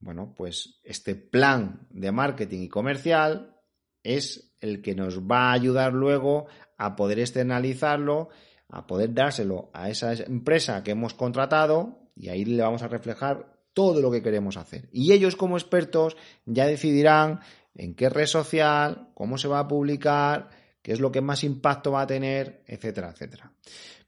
Bueno, 0.00 0.34
pues 0.36 0.80
este 0.82 1.14
plan 1.14 1.86
de 1.90 2.10
marketing 2.10 2.60
y 2.60 2.68
comercial 2.68 3.56
es 4.02 4.54
el 4.60 4.82
que 4.82 4.94
nos 4.94 5.20
va 5.20 5.50
a 5.50 5.52
ayudar 5.52 5.92
luego 5.92 6.46
a 6.76 6.96
poder 6.96 7.20
externalizarlo 7.20 8.30
a 8.70 8.86
poder 8.86 9.12
dárselo 9.12 9.70
a 9.72 9.90
esa 9.90 10.12
empresa 10.12 10.82
que 10.82 10.92
hemos 10.92 11.14
contratado 11.14 12.10
y 12.14 12.28
ahí 12.28 12.44
le 12.44 12.62
vamos 12.62 12.82
a 12.82 12.88
reflejar 12.88 13.58
todo 13.74 14.00
lo 14.00 14.10
que 14.10 14.22
queremos 14.22 14.56
hacer. 14.56 14.88
Y 14.92 15.12
ellos 15.12 15.36
como 15.36 15.56
expertos 15.56 16.16
ya 16.44 16.66
decidirán 16.66 17.40
en 17.74 17.94
qué 17.94 18.08
red 18.08 18.26
social, 18.26 19.10
cómo 19.14 19.38
se 19.38 19.48
va 19.48 19.60
a 19.60 19.68
publicar, 19.68 20.50
qué 20.82 20.92
es 20.92 21.00
lo 21.00 21.12
que 21.12 21.20
más 21.20 21.44
impacto 21.44 21.92
va 21.92 22.02
a 22.02 22.06
tener, 22.06 22.62
etcétera, 22.66 23.10
etcétera. 23.10 23.52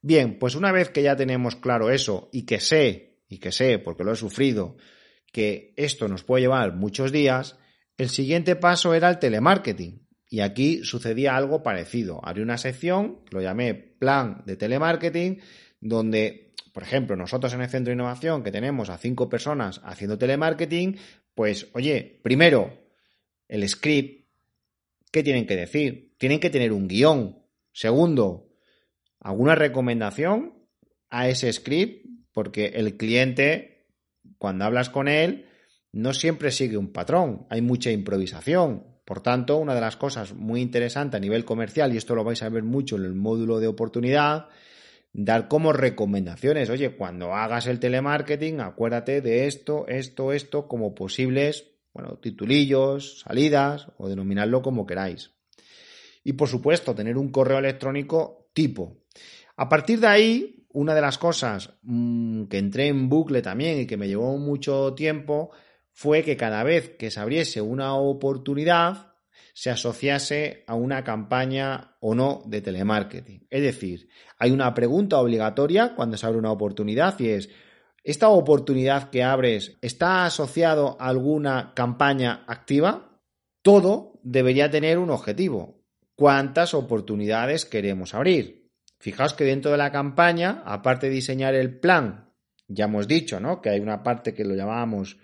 Bien, 0.00 0.38
pues 0.38 0.54
una 0.54 0.72
vez 0.72 0.90
que 0.90 1.02
ya 1.02 1.16
tenemos 1.16 1.56
claro 1.56 1.90
eso 1.90 2.28
y 2.32 2.44
que 2.44 2.60
sé, 2.60 3.20
y 3.28 3.38
que 3.38 3.52
sé, 3.52 3.78
porque 3.78 4.04
lo 4.04 4.12
he 4.12 4.16
sufrido, 4.16 4.76
que 5.32 5.74
esto 5.76 6.06
nos 6.08 6.22
puede 6.22 6.42
llevar 6.42 6.74
muchos 6.74 7.10
días, 7.10 7.58
el 7.96 8.10
siguiente 8.10 8.54
paso 8.56 8.94
era 8.94 9.08
el 9.10 9.18
telemarketing. 9.18 10.06
Y 10.28 10.40
aquí 10.40 10.82
sucedía 10.82 11.36
algo 11.36 11.62
parecido. 11.62 12.20
Había 12.24 12.42
una 12.42 12.56
sección, 12.56 13.20
lo 13.30 13.42
llamé 13.42 13.74
plan 13.74 14.42
de 14.46 14.56
telemarketing, 14.56 15.40
donde, 15.80 16.54
por 16.72 16.82
ejemplo, 16.82 17.16
nosotros 17.16 17.52
en 17.52 17.60
el 17.60 17.68
centro 17.68 17.90
de 17.90 17.96
innovación 17.96 18.42
que 18.42 18.50
tenemos 18.50 18.88
a 18.88 18.96
cinco 18.96 19.28
personas 19.28 19.80
haciendo 19.84 20.16
telemarketing, 20.16 20.96
pues, 21.34 21.68
oye, 21.74 22.20
primero, 22.22 22.78
el 23.48 23.68
script, 23.68 24.26
¿qué 25.10 25.22
tienen 25.22 25.46
que 25.46 25.56
decir? 25.56 26.14
Tienen 26.18 26.40
que 26.40 26.50
tener 26.50 26.72
un 26.72 26.88
guion. 26.88 27.38
Segundo, 27.72 28.48
alguna 29.20 29.54
recomendación 29.54 30.66
a 31.10 31.28
ese 31.28 31.52
script, 31.52 32.06
porque 32.32 32.72
el 32.74 32.96
cliente, 32.96 33.71
cuando 34.38 34.64
hablas 34.64 34.90
con 34.90 35.08
él, 35.08 35.46
no 35.92 36.14
siempre 36.14 36.50
sigue 36.50 36.76
un 36.76 36.92
patrón, 36.92 37.46
hay 37.50 37.60
mucha 37.60 37.90
improvisación. 37.90 38.86
Por 39.04 39.20
tanto, 39.20 39.58
una 39.58 39.74
de 39.74 39.80
las 39.80 39.96
cosas 39.96 40.32
muy 40.34 40.60
interesantes 40.60 41.18
a 41.18 41.20
nivel 41.20 41.44
comercial, 41.44 41.92
y 41.92 41.96
esto 41.96 42.14
lo 42.14 42.24
vais 42.24 42.42
a 42.42 42.48
ver 42.48 42.62
mucho 42.62 42.96
en 42.96 43.04
el 43.04 43.14
módulo 43.14 43.60
de 43.60 43.66
oportunidad, 43.66 44.48
dar 45.12 45.48
como 45.48 45.72
recomendaciones, 45.72 46.70
oye, 46.70 46.96
cuando 46.96 47.34
hagas 47.34 47.66
el 47.66 47.78
telemarketing, 47.78 48.60
acuérdate 48.60 49.20
de 49.20 49.46
esto, 49.46 49.86
esto, 49.88 50.32
esto, 50.32 50.68
como 50.68 50.94
posibles, 50.94 51.72
bueno, 51.92 52.18
titulillos, 52.18 53.20
salidas, 53.20 53.88
o 53.98 54.08
denominarlo 54.08 54.62
como 54.62 54.86
queráis. 54.86 55.32
Y 56.24 56.34
por 56.34 56.48
supuesto, 56.48 56.94
tener 56.94 57.18
un 57.18 57.30
correo 57.30 57.58
electrónico 57.58 58.48
tipo. 58.54 59.02
A 59.56 59.68
partir 59.68 60.00
de 60.00 60.06
ahí, 60.06 60.61
una 60.72 60.94
de 60.94 61.00
las 61.00 61.18
cosas 61.18 61.70
mm, 61.82 62.44
que 62.44 62.58
entré 62.58 62.88
en 62.88 63.08
bucle 63.08 63.42
también 63.42 63.80
y 63.80 63.86
que 63.86 63.96
me 63.96 64.08
llevó 64.08 64.36
mucho 64.38 64.94
tiempo 64.94 65.50
fue 65.92 66.22
que 66.22 66.36
cada 66.36 66.62
vez 66.62 66.96
que 66.98 67.10
se 67.10 67.20
abriese 67.20 67.60
una 67.60 67.94
oportunidad 67.94 69.12
se 69.54 69.70
asociase 69.70 70.64
a 70.66 70.74
una 70.74 71.04
campaña 71.04 71.96
o 72.00 72.14
no 72.14 72.42
de 72.46 72.62
telemarketing. 72.62 73.46
Es 73.50 73.62
decir, 73.62 74.08
hay 74.38 74.50
una 74.50 74.72
pregunta 74.72 75.18
obligatoria 75.18 75.94
cuando 75.94 76.16
se 76.16 76.26
abre 76.26 76.38
una 76.38 76.52
oportunidad 76.52 77.18
y 77.20 77.28
es, 77.28 77.50
¿esta 78.02 78.30
oportunidad 78.30 79.10
que 79.10 79.22
abres 79.22 79.76
está 79.82 80.24
asociado 80.24 80.96
a 80.98 81.08
alguna 81.08 81.72
campaña 81.74 82.44
activa? 82.46 83.20
Todo 83.60 84.18
debería 84.22 84.70
tener 84.70 84.98
un 84.98 85.10
objetivo. 85.10 85.82
¿Cuántas 86.14 86.72
oportunidades 86.72 87.64
queremos 87.64 88.14
abrir? 88.14 88.61
Fijaos 89.02 89.34
que 89.34 89.42
dentro 89.42 89.72
de 89.72 89.78
la 89.78 89.90
campaña, 89.90 90.62
aparte 90.64 91.08
de 91.08 91.14
diseñar 91.14 91.56
el 91.56 91.76
plan, 91.76 92.30
ya 92.68 92.84
hemos 92.84 93.08
dicho, 93.08 93.40
¿no? 93.40 93.60
Que 93.60 93.70
hay 93.70 93.80
una 93.80 94.04
parte 94.04 94.32
que 94.32 94.44
lo 94.44 94.54
llamamos 94.54 95.18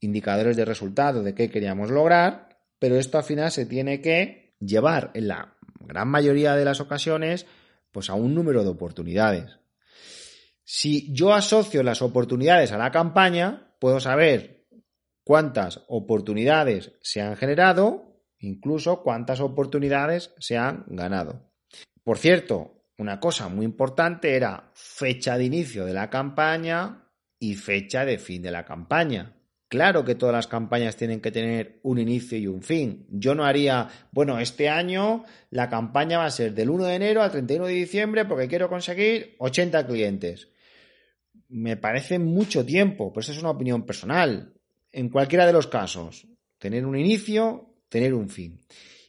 indicadores 0.00 0.54
de 0.54 0.66
resultado 0.66 1.22
de 1.22 1.34
qué 1.34 1.48
queríamos 1.48 1.90
lograr, 1.90 2.58
pero 2.78 2.98
esto 2.98 3.16
al 3.16 3.24
final 3.24 3.50
se 3.50 3.64
tiene 3.64 4.02
que 4.02 4.54
llevar 4.60 5.12
en 5.14 5.28
la 5.28 5.56
gran 5.80 6.08
mayoría 6.08 6.56
de 6.56 6.66
las 6.66 6.80
ocasiones 6.82 7.46
pues 7.90 8.10
a 8.10 8.14
un 8.14 8.34
número 8.34 8.64
de 8.64 8.68
oportunidades. 8.68 9.58
Si 10.62 11.10
yo 11.14 11.32
asocio 11.32 11.82
las 11.82 12.02
oportunidades 12.02 12.70
a 12.72 12.76
la 12.76 12.90
campaña, 12.90 13.74
puedo 13.78 13.98
saber 13.98 14.66
cuántas 15.24 15.80
oportunidades 15.88 16.92
se 17.00 17.22
han 17.22 17.36
generado, 17.36 18.20
incluso 18.40 19.02
cuántas 19.02 19.40
oportunidades 19.40 20.34
se 20.38 20.58
han 20.58 20.84
ganado. 20.86 21.50
Por 22.04 22.18
cierto, 22.18 22.81
una 23.02 23.20
cosa 23.20 23.48
muy 23.48 23.66
importante 23.66 24.34
era 24.34 24.70
fecha 24.74 25.36
de 25.36 25.44
inicio 25.44 25.84
de 25.84 25.92
la 25.92 26.08
campaña 26.08 27.08
y 27.38 27.56
fecha 27.56 28.04
de 28.04 28.18
fin 28.18 28.40
de 28.40 28.52
la 28.52 28.64
campaña. 28.64 29.36
Claro 29.68 30.04
que 30.04 30.14
todas 30.14 30.34
las 30.34 30.46
campañas 30.46 30.96
tienen 30.96 31.20
que 31.20 31.32
tener 31.32 31.80
un 31.82 31.98
inicio 31.98 32.38
y 32.38 32.46
un 32.46 32.62
fin. 32.62 33.06
Yo 33.10 33.34
no 33.34 33.44
haría, 33.44 33.88
bueno, 34.12 34.38
este 34.38 34.68
año 34.68 35.24
la 35.50 35.68
campaña 35.68 36.18
va 36.18 36.26
a 36.26 36.30
ser 36.30 36.54
del 36.54 36.70
1 36.70 36.84
de 36.84 36.94
enero 36.94 37.22
al 37.22 37.32
31 37.32 37.66
de 37.66 37.72
diciembre 37.72 38.24
porque 38.24 38.48
quiero 38.48 38.68
conseguir 38.68 39.34
80 39.38 39.86
clientes. 39.86 40.48
Me 41.48 41.76
parece 41.76 42.18
mucho 42.18 42.64
tiempo, 42.64 43.12
pues 43.12 43.30
es 43.30 43.38
una 43.40 43.50
opinión 43.50 43.84
personal. 43.84 44.54
En 44.92 45.08
cualquiera 45.08 45.46
de 45.46 45.54
los 45.54 45.66
casos, 45.66 46.28
tener 46.58 46.86
un 46.86 46.96
inicio, 46.96 47.74
tener 47.88 48.14
un 48.14 48.28
fin. 48.28 48.60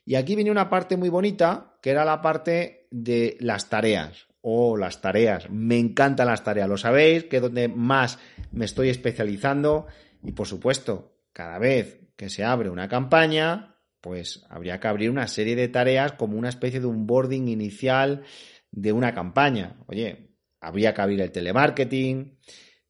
Y 0.05 0.15
aquí 0.15 0.35
viene 0.35 0.50
una 0.50 0.69
parte 0.69 0.97
muy 0.97 1.09
bonita, 1.09 1.77
que 1.81 1.91
era 1.91 2.05
la 2.05 2.21
parte 2.21 2.82
de 2.93 3.38
las 3.39 3.69
tareas. 3.69 4.27
Oh, 4.41 4.77
las 4.77 5.01
tareas. 5.01 5.50
Me 5.50 5.79
encantan 5.79 6.27
las 6.27 6.43
tareas. 6.43 6.69
Lo 6.69 6.77
sabéis, 6.77 7.23
que 7.23 7.38
es 7.38 7.41
donde 7.41 7.67
más 7.67 8.19
me 8.51 8.65
estoy 8.65 8.89
especializando 8.89 9.88
y 10.21 10.33
por 10.33 10.47
supuesto, 10.47 11.17
cada 11.33 11.57
vez 11.57 12.01
que 12.15 12.29
se 12.29 12.43
abre 12.43 12.69
una 12.69 12.88
campaña, 12.88 13.79
pues 14.00 14.45
habría 14.50 14.79
que 14.79 14.88
abrir 14.88 15.09
una 15.09 15.27
serie 15.27 15.55
de 15.55 15.69
tareas 15.69 16.13
como 16.13 16.38
una 16.38 16.50
especie 16.50 16.79
de 16.79 16.85
un 16.85 17.07
boarding 17.07 17.47
inicial 17.47 18.23
de 18.69 18.91
una 18.91 19.13
campaña. 19.13 19.77
Oye, 19.88 20.35
habría 20.62 20.93
que 20.93 21.01
abrir 21.01 21.21
el 21.21 21.31
telemarketing, 21.31 22.38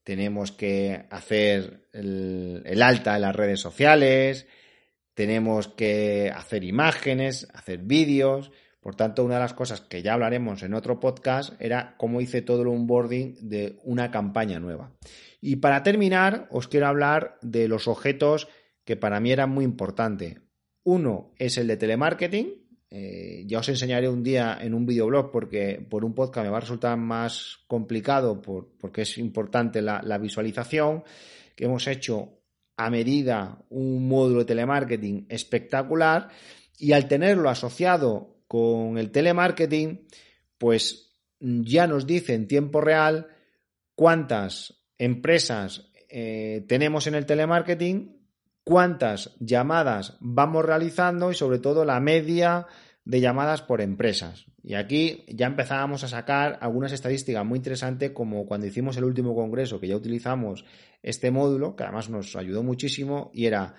tenemos 0.03 0.51
que 0.51 1.05
hacer 1.09 1.87
el, 1.93 2.61
el, 2.65 2.81
alta 2.81 3.15
en 3.15 3.21
las 3.21 3.35
redes 3.35 3.61
sociales, 3.61 4.47
tenemos 5.13 5.69
que 5.69 6.29
hacer 6.35 6.65
imágenes, 6.65 7.47
hacer 7.53 7.79
vídeos. 7.79 8.51
Por 8.83 8.95
tanto, 8.95 9.23
una 9.23 9.35
de 9.35 9.39
las 9.39 9.53
cosas 9.53 9.79
que 9.79 10.01
ya 10.01 10.13
hablaremos 10.13 10.61
en 10.61 10.73
otro 10.73 10.99
podcast 10.99 11.53
era 11.61 11.95
cómo 11.97 12.19
hice 12.19 12.41
todo 12.41 12.63
el 12.63 12.67
onboarding 12.67 13.37
de 13.41 13.79
una 13.83 14.11
campaña 14.11 14.59
nueva. 14.59 14.91
Y 15.39 15.55
para 15.55 15.83
terminar, 15.83 16.47
os 16.51 16.67
quiero 16.67 16.87
hablar 16.87 17.37
de 17.41 17.69
los 17.69 17.87
objetos 17.87 18.49
que 18.83 18.97
para 18.97 19.21
mí 19.21 19.31
eran 19.31 19.51
muy 19.51 19.63
importantes. 19.63 20.35
Uno 20.83 21.31
es 21.37 21.57
el 21.57 21.67
de 21.67 21.77
telemarketing. 21.77 22.61
Eh, 22.89 23.45
ya 23.47 23.59
os 23.59 23.69
enseñaré 23.69 24.09
un 24.09 24.21
día 24.21 24.57
en 24.59 24.73
un 24.73 24.85
videoblog 24.85 25.31
porque 25.31 25.85
por 25.89 26.03
un 26.03 26.13
podcast 26.13 26.45
me 26.45 26.51
va 26.51 26.57
a 26.57 26.61
resultar 26.61 26.97
más 26.97 27.59
complicado 27.67 28.41
porque 28.41 29.03
es 29.03 29.17
importante 29.17 29.81
la, 29.81 30.01
la 30.03 30.17
visualización. 30.17 31.05
Que 31.55 31.65
hemos 31.65 31.87
hecho 31.87 32.41
a 32.75 32.89
medida 32.89 33.63
un 33.69 34.09
módulo 34.09 34.39
de 34.39 34.45
telemarketing 34.45 35.25
espectacular 35.29 36.27
y 36.77 36.91
al 36.91 37.07
tenerlo 37.07 37.49
asociado 37.49 38.32
con 38.53 38.99
el 38.99 39.09
telemarketing, 39.09 40.05
pues 40.59 41.17
ya 41.39 41.87
nos 41.87 42.05
dice 42.05 42.35
en 42.35 42.47
tiempo 42.47 42.81
real 42.81 43.25
cuántas 43.95 44.85
empresas 44.99 45.91
eh, 46.07 46.63
tenemos 46.67 47.07
en 47.07 47.15
el 47.15 47.25
telemarketing, 47.25 48.15
cuántas 48.63 49.35
llamadas 49.39 50.17
vamos 50.19 50.63
realizando 50.63 51.31
y 51.31 51.33
sobre 51.33 51.57
todo 51.57 51.83
la 51.83 51.99
media 51.99 52.67
de 53.05 53.21
llamadas 53.21 53.63
por 53.63 53.81
empresas. 53.81 54.45
Y 54.61 54.75
aquí 54.75 55.25
ya 55.29 55.47
empezábamos 55.47 56.03
a 56.03 56.07
sacar 56.07 56.59
algunas 56.61 56.91
estadísticas 56.91 57.43
muy 57.43 57.57
interesantes 57.57 58.11
como 58.11 58.45
cuando 58.45 58.67
hicimos 58.67 58.97
el 58.97 59.05
último 59.05 59.33
congreso 59.33 59.79
que 59.79 59.87
ya 59.87 59.95
utilizamos 59.95 60.63
este 61.01 61.31
módulo, 61.31 61.75
que 61.75 61.85
además 61.85 62.07
nos 62.11 62.35
ayudó 62.35 62.61
muchísimo, 62.61 63.31
y 63.33 63.47
era, 63.47 63.73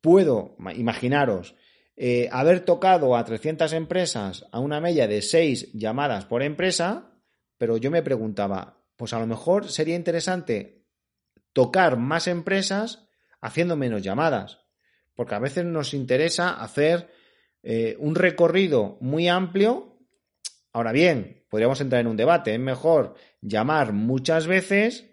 puedo, 0.00 0.56
imaginaros, 0.74 1.56
eh, 1.96 2.28
haber 2.32 2.64
tocado 2.64 3.16
a 3.16 3.24
300 3.24 3.72
empresas 3.74 4.46
a 4.50 4.60
una 4.60 4.80
media 4.80 5.06
de 5.06 5.22
6 5.22 5.72
llamadas 5.72 6.24
por 6.24 6.42
empresa, 6.42 7.12
pero 7.58 7.76
yo 7.76 7.90
me 7.90 8.02
preguntaba, 8.02 8.82
pues 8.96 9.12
a 9.12 9.18
lo 9.18 9.26
mejor 9.26 9.70
sería 9.70 9.94
interesante 9.94 10.86
tocar 11.52 11.96
más 11.96 12.26
empresas 12.26 13.08
haciendo 13.40 13.76
menos 13.76 14.02
llamadas. 14.02 14.60
porque 15.14 15.34
a 15.34 15.38
veces 15.38 15.66
nos 15.66 15.92
interesa 15.92 16.54
hacer 16.54 17.10
eh, 17.62 17.96
un 17.98 18.14
recorrido 18.14 18.96
muy 19.02 19.28
amplio. 19.28 19.98
Ahora 20.72 20.90
bien, 20.90 21.44
podríamos 21.50 21.82
entrar 21.82 22.00
en 22.00 22.06
un 22.06 22.16
debate. 22.16 22.54
Es 22.54 22.60
mejor 22.60 23.14
llamar 23.42 23.92
muchas 23.92 24.46
veces 24.46 25.10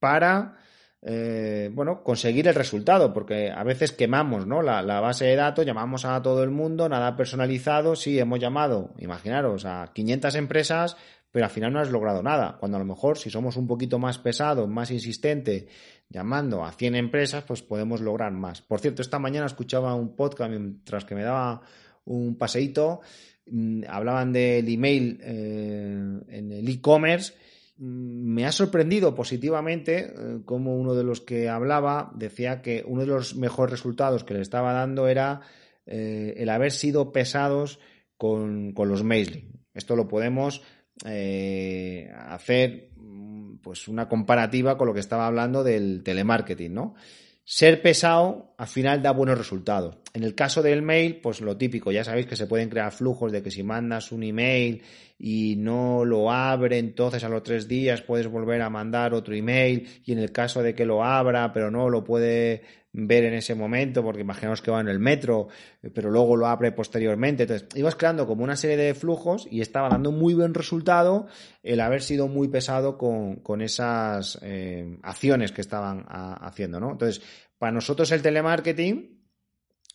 para 0.00 0.61
eh, 1.04 1.68
bueno, 1.74 2.04
conseguir 2.04 2.46
el 2.46 2.54
resultado, 2.54 3.12
porque 3.12 3.50
a 3.50 3.64
veces 3.64 3.90
quemamos 3.90 4.46
¿no? 4.46 4.62
La, 4.62 4.82
base 5.00 5.24
de 5.24 5.34
datos, 5.34 5.66
llamamos 5.66 6.04
a 6.04 6.22
todo 6.22 6.44
el 6.44 6.50
mundo, 6.50 6.88
nada 6.88 7.16
personalizado, 7.16 7.96
sí, 7.96 8.20
hemos 8.20 8.38
llamado, 8.38 8.94
imaginaros, 8.98 9.64
a 9.64 9.90
500 9.92 10.36
empresas, 10.36 10.96
pero 11.32 11.46
al 11.46 11.50
final 11.50 11.72
no 11.72 11.80
has 11.80 11.90
logrado 11.90 12.22
nada, 12.22 12.56
cuando 12.60 12.76
a 12.76 12.80
lo 12.80 12.86
mejor 12.86 13.18
si 13.18 13.30
somos 13.30 13.56
un 13.56 13.66
poquito 13.66 13.98
más 13.98 14.18
pesados, 14.18 14.68
más 14.68 14.92
insistente, 14.92 15.66
llamando 16.08 16.64
a 16.64 16.70
100 16.70 16.94
empresas, 16.94 17.42
pues 17.42 17.62
podemos 17.62 18.00
lograr 18.00 18.30
más. 18.30 18.62
Por 18.62 18.78
cierto, 18.78 19.02
esta 19.02 19.18
mañana 19.18 19.46
escuchaba 19.46 19.96
un 19.96 20.14
podcast 20.14 20.50
mientras 20.50 21.04
que 21.04 21.16
me 21.16 21.24
daba 21.24 21.62
un 22.04 22.36
paseíto, 22.36 23.00
mm, 23.46 23.84
hablaban 23.88 24.32
del 24.32 24.68
email 24.68 25.18
eh, 25.20 26.20
en 26.28 26.52
el 26.52 26.68
e-commerce, 26.68 27.32
Mm, 27.34 27.61
me 27.84 28.46
ha 28.46 28.52
sorprendido 28.52 29.12
positivamente 29.12 30.14
eh, 30.16 30.38
como 30.44 30.76
uno 30.76 30.94
de 30.94 31.02
los 31.02 31.20
que 31.20 31.48
hablaba 31.48 32.12
decía 32.14 32.62
que 32.62 32.84
uno 32.86 33.00
de 33.00 33.08
los 33.08 33.34
mejores 33.34 33.72
resultados 33.72 34.22
que 34.22 34.34
le 34.34 34.40
estaba 34.40 34.72
dando 34.72 35.08
era 35.08 35.40
eh, 35.86 36.34
el 36.36 36.48
haber 36.50 36.70
sido 36.70 37.10
pesados 37.10 37.80
con, 38.16 38.72
los 38.76 39.02
mailing. 39.02 39.50
Esto 39.74 39.96
lo 39.96 40.06
podemos 40.06 40.62
eh, 41.04 42.08
hacer 42.14 42.90
mm, 42.94 43.56
pues 43.56 43.88
una 43.88 44.08
comparativa 44.08 44.78
con 44.78 44.86
lo 44.86 44.94
que 44.94 45.00
estaba 45.00 45.26
hablando 45.26 45.64
del 45.64 46.04
telemarketing, 46.04 46.72
¿no? 46.72 46.94
Ser 47.42 47.82
pesado 47.82 48.51
al 48.62 48.68
final 48.68 49.02
da 49.02 49.10
buenos 49.10 49.36
resultados. 49.36 49.96
En 50.14 50.22
el 50.22 50.36
caso 50.36 50.62
del 50.62 50.82
mail, 50.82 51.16
pues 51.20 51.40
lo 51.40 51.56
típico, 51.56 51.90
ya 51.90 52.04
sabéis 52.04 52.26
que 52.28 52.36
se 52.36 52.46
pueden 52.46 52.68
crear 52.68 52.92
flujos 52.92 53.32
de 53.32 53.42
que 53.42 53.50
si 53.50 53.64
mandas 53.64 54.12
un 54.12 54.22
email 54.22 54.82
y 55.18 55.56
no 55.56 56.04
lo 56.04 56.30
abre, 56.30 56.78
entonces 56.78 57.24
a 57.24 57.28
los 57.28 57.42
tres 57.42 57.66
días 57.66 58.02
puedes 58.02 58.28
volver 58.28 58.62
a 58.62 58.70
mandar 58.70 59.14
otro 59.14 59.34
email 59.34 59.88
y 60.04 60.12
en 60.12 60.20
el 60.20 60.30
caso 60.30 60.62
de 60.62 60.76
que 60.76 60.86
lo 60.86 61.02
abra, 61.02 61.52
pero 61.52 61.72
no 61.72 61.90
lo 61.90 62.04
puede 62.04 62.62
ver 62.92 63.24
en 63.24 63.34
ese 63.34 63.56
momento, 63.56 64.04
porque 64.04 64.20
imaginaos 64.20 64.62
que 64.62 64.70
va 64.70 64.80
en 64.80 64.88
el 64.88 65.00
metro, 65.00 65.48
pero 65.92 66.10
luego 66.10 66.36
lo 66.36 66.46
abre 66.46 66.70
posteriormente. 66.70 67.44
Entonces, 67.44 67.68
ibas 67.74 67.96
creando 67.96 68.28
como 68.28 68.44
una 68.44 68.54
serie 68.54 68.76
de 68.76 68.94
flujos 68.94 69.48
y 69.50 69.60
estaba 69.60 69.88
dando 69.88 70.12
muy 70.12 70.34
buen 70.34 70.54
resultado 70.54 71.26
el 71.64 71.80
haber 71.80 72.02
sido 72.02 72.28
muy 72.28 72.46
pesado 72.48 72.96
con, 72.96 73.60
esas 73.60 74.38
eh, 74.42 74.98
acciones 75.02 75.50
que 75.50 75.62
estaban 75.62 76.04
haciendo, 76.08 76.78
¿no? 76.78 76.92
Entonces, 76.92 77.22
para 77.62 77.70
nosotros 77.70 78.10
el 78.10 78.22
telemarketing, 78.22 79.22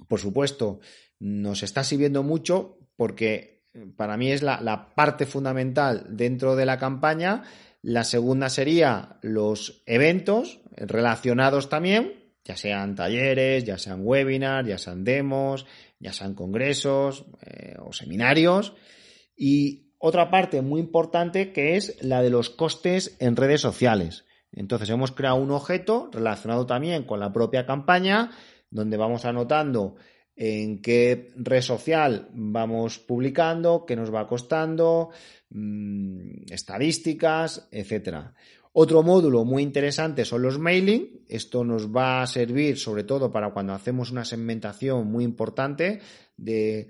por 0.07 0.21
supuesto, 0.21 0.79
nos 1.19 1.63
está 1.63 1.83
sirviendo 1.83 2.23
mucho 2.23 2.77
porque 2.95 3.65
eh, 3.73 3.85
para 3.93 4.15
mí 4.15 4.31
es 4.31 4.41
la, 4.41 4.93
parte 4.95 5.25
fundamental 5.25 6.05
dentro 6.11 6.55
de 6.55 6.65
la 6.65 6.79
campaña. 6.79 7.43
La 7.81 8.05
segunda 8.05 8.47
sería 8.47 9.19
los 9.21 9.83
eventos 9.85 10.61
relacionados 10.77 11.67
también, 11.67 12.13
ya 12.45 12.55
sean 12.55 12.95
talleres, 12.95 13.65
ya 13.65 13.77
sean 13.77 13.99
webinars, 14.01 14.69
ya 14.69 14.77
sean 14.77 15.03
demos, 15.03 15.65
ya 15.99 16.13
sean 16.13 16.35
congresos 16.35 17.25
eh, 17.45 17.75
o 17.79 17.91
seminarios. 17.91 18.75
Y 19.35 19.91
otra 19.97 20.31
parte 20.31 20.61
muy 20.61 20.79
importante 20.79 21.51
que 21.51 21.75
es 21.75 22.01
la 22.01 22.21
de 22.21 22.29
los 22.29 22.49
costes 22.49 23.17
en 23.19 23.35
redes 23.35 23.59
sociales. 23.59 24.23
Entonces 24.51 24.89
hemos 24.89 25.11
creado 25.11 25.37
un 25.37 25.51
objeto 25.51 26.09
relacionado 26.11 26.65
también 26.65 27.03
con 27.03 27.19
la 27.19 27.31
propia 27.31 27.65
campaña, 27.65 28.31
donde 28.69 28.97
vamos 28.97 29.25
anotando 29.25 29.95
en 30.35 30.81
qué 30.81 31.31
red 31.35 31.61
social 31.61 32.29
vamos 32.33 32.99
publicando, 32.99 33.85
qué 33.85 33.95
nos 33.95 34.13
va 34.13 34.27
costando, 34.27 35.09
mm, 35.49 36.51
estadísticas, 36.51 37.67
etcétera. 37.71 38.33
Otro 38.79 39.01
módulo 39.01 39.43
muy 39.43 39.63
interesante 39.63 40.23
son 40.23 40.43
los 40.43 40.59
mailing. 40.59 41.25
Esto 41.27 41.63
nos 41.63 41.89
va 41.89 42.21
a 42.21 42.27
servir 42.27 42.77
sobre 42.77 43.03
todo 43.03 43.31
para 43.31 43.51
cuando 43.51 43.73
hacemos 43.73 44.11
una 44.11 44.23
segmentación 44.23 45.07
muy 45.07 45.23
importante 45.23 45.99
de 46.37 46.87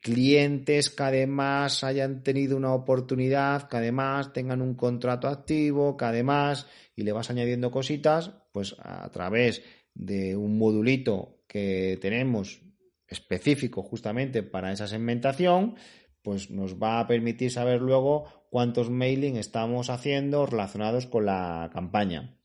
clientes 0.00 0.90
que 0.90 1.02
además 1.02 1.84
hayan 1.84 2.22
tenido 2.22 2.56
una 2.56 2.72
oportunidad, 2.72 3.68
que 3.68 3.76
además 3.76 4.32
tengan 4.32 4.62
un 4.62 4.74
contrato 4.74 5.28
activo, 5.28 5.96
que 5.96 6.06
además, 6.06 6.66
y 6.96 7.02
le 7.02 7.12
vas 7.12 7.30
añadiendo 7.30 7.70
cositas, 7.70 8.30
pues 8.52 8.74
a 8.78 9.08
través 9.10 9.62
de 9.94 10.36
un 10.36 10.58
modulito 10.58 11.42
que 11.46 11.98
tenemos 12.00 12.62
específico 13.06 13.82
justamente 13.82 14.42
para 14.42 14.72
esa 14.72 14.86
segmentación, 14.86 15.74
pues 16.22 16.50
nos 16.50 16.76
va 16.76 17.00
a 17.00 17.06
permitir 17.06 17.50
saber 17.50 17.80
luego 17.80 18.46
cuántos 18.50 18.90
mailing 18.90 19.36
estamos 19.36 19.90
haciendo 19.90 20.46
relacionados 20.46 21.06
con 21.06 21.26
la 21.26 21.70
campaña. 21.72 22.36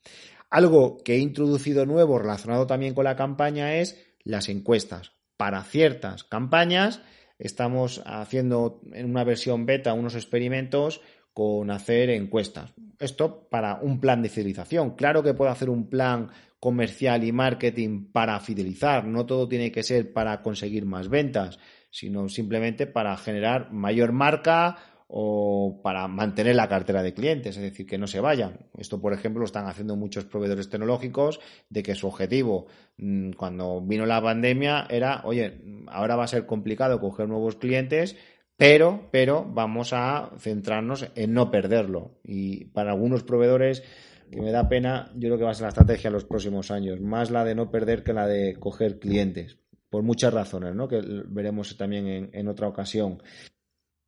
Algo 0.50 0.98
que 0.98 1.16
he 1.16 1.20
introducido 1.20 1.86
nuevo 1.86 2.20
relacionado 2.20 2.68
también 2.68 2.94
con 2.94 3.04
la 3.06 3.16
campaña 3.16 3.76
es 3.76 4.02
las 4.24 4.50
encuestas. 4.50 5.12
Para 5.38 5.64
ciertas 5.64 6.24
campañas 6.24 7.02
estamos 7.40 8.02
haciendo 8.06 8.82
en 8.94 9.10
una 9.10 9.24
versión 9.24 9.66
beta 9.66 9.94
unos 9.94 10.16
experimentos 10.16 11.02
con 11.34 11.70
hacer 11.72 12.10
encuestas. 12.10 12.74
Esto 13.00 13.48
para 13.50 13.76
un 13.82 14.00
plan 14.00 14.22
de 14.22 14.30
fidelización. 14.30 14.96
Claro 14.96 15.22
que 15.22 15.34
puedo 15.34 15.52
hacer 15.52 15.70
un 15.70 15.90
plan 15.90 16.30
comercial 16.60 17.24
y 17.24 17.32
marketing 17.32 18.06
para 18.12 18.40
fidelizar. 18.40 19.06
No 19.06 19.26
todo 19.26 19.48
tiene 19.48 19.72
que 19.72 19.84
ser 19.84 20.14
para 20.14 20.42
conseguir 20.42 20.86
más 20.86 21.10
ventas 21.10 21.60
sino 21.96 22.28
simplemente 22.28 22.88
para 22.88 23.16
generar 23.16 23.72
mayor 23.72 24.12
marca 24.12 24.76
o 25.08 25.82
para 25.84 26.08
mantener 26.08 26.56
la 26.56 26.68
cartera 26.68 27.04
de 27.04 27.14
clientes, 27.14 27.58
es 27.58 27.62
decir, 27.62 27.86
que 27.86 27.98
no 27.98 28.08
se 28.08 28.20
vayan. 28.20 28.68
Esto, 28.78 29.00
por 29.00 29.14
ejemplo, 29.14 29.40
lo 29.40 29.46
están 29.46 29.68
haciendo 29.68 29.96
muchos 29.96 30.26
proveedores 30.26 30.70
tecnológicos 30.70 31.40
de 31.70 31.84
que 31.84 31.96
su 31.96 32.08
objetivo 32.08 32.68
mm, 32.98 33.32
cuando 33.32 33.82
vino 33.82 34.06
la 34.06 34.22
pandemia 34.22 34.88
era, 34.90 35.22
oye, 35.26 35.62
ahora 35.88 36.16
va 36.16 36.24
a 36.24 36.28
ser 36.28 36.46
complicado 36.46 37.00
coger 37.00 37.28
nuevos 37.28 37.56
clientes, 37.56 38.18
pero, 38.58 39.10
pero 39.12 39.46
vamos 39.48 39.92
a 39.94 40.32
centrarnos 40.40 41.08
en 41.16 41.34
no 41.34 41.52
perderlo. 41.52 42.20
Y 42.24 42.66
para 42.66 42.92
algunos 42.92 43.24
proveedores 43.24 43.84
que 44.32 44.42
me 44.42 44.52
da 44.52 44.68
pena, 44.68 45.12
yo 45.16 45.30
creo 45.30 45.38
que 45.38 45.44
va 45.44 45.52
a 45.52 45.54
ser 45.54 45.64
la 45.64 45.70
estrategia 45.70 46.08
en 46.08 46.14
los 46.14 46.26
próximos 46.26 46.72
años, 46.72 47.00
más 47.00 47.32
la 47.32 47.44
de 47.44 47.56
no 47.56 47.70
perder 47.70 48.04
que 48.04 48.14
la 48.14 48.28
de 48.28 48.56
coger 48.60 49.00
clientes 49.00 49.60
por 49.90 50.04
muchas 50.04 50.34
razones, 50.34 50.76
¿no? 50.76 50.88
que 50.88 51.02
veremos 51.28 51.78
también 51.78 52.30
en, 52.34 52.48
otra 52.50 52.68
ocasión. 52.68 53.22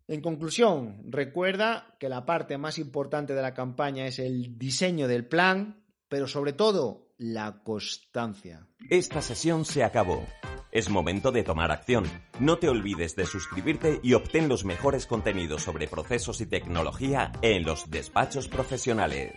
En 0.08 0.22
conclusión, 0.22 1.02
recuerda 1.06 1.96
que 2.00 2.08
la 2.08 2.26
parte 2.26 2.58
más 2.58 2.78
importante 2.78 3.34
de 3.34 3.42
la 3.42 3.54
campaña 3.54 4.08
es 4.08 4.20
el 4.20 4.58
diseño 4.58 5.08
del 5.08 5.26
plan, 5.26 5.84
pero 6.08 6.28
sobre 6.28 6.54
todo 6.54 7.10
la 7.18 7.62
constancia. 7.64 8.68
Esta 8.90 9.22
sesión 9.22 9.66
se 9.66 9.84
acabó. 9.84 10.26
Es 10.72 10.90
momento 10.90 11.32
de 11.32 11.44
tomar 11.44 11.72
acción. 11.72 12.06
No 12.40 12.58
te 12.58 12.70
olvides 12.70 13.16
de 13.16 13.26
suscribirte 13.26 14.00
y 14.02 14.14
obtén 14.14 14.48
los 14.48 14.64
mejores 14.64 15.06
contenidos 15.06 15.64
sobre 15.64 15.88
procesos 15.88 16.40
y 16.40 16.46
tecnología 16.46 17.34
en 17.42 17.64
los 17.64 17.90
despachos 17.90 18.48
profesionales. 18.48 19.34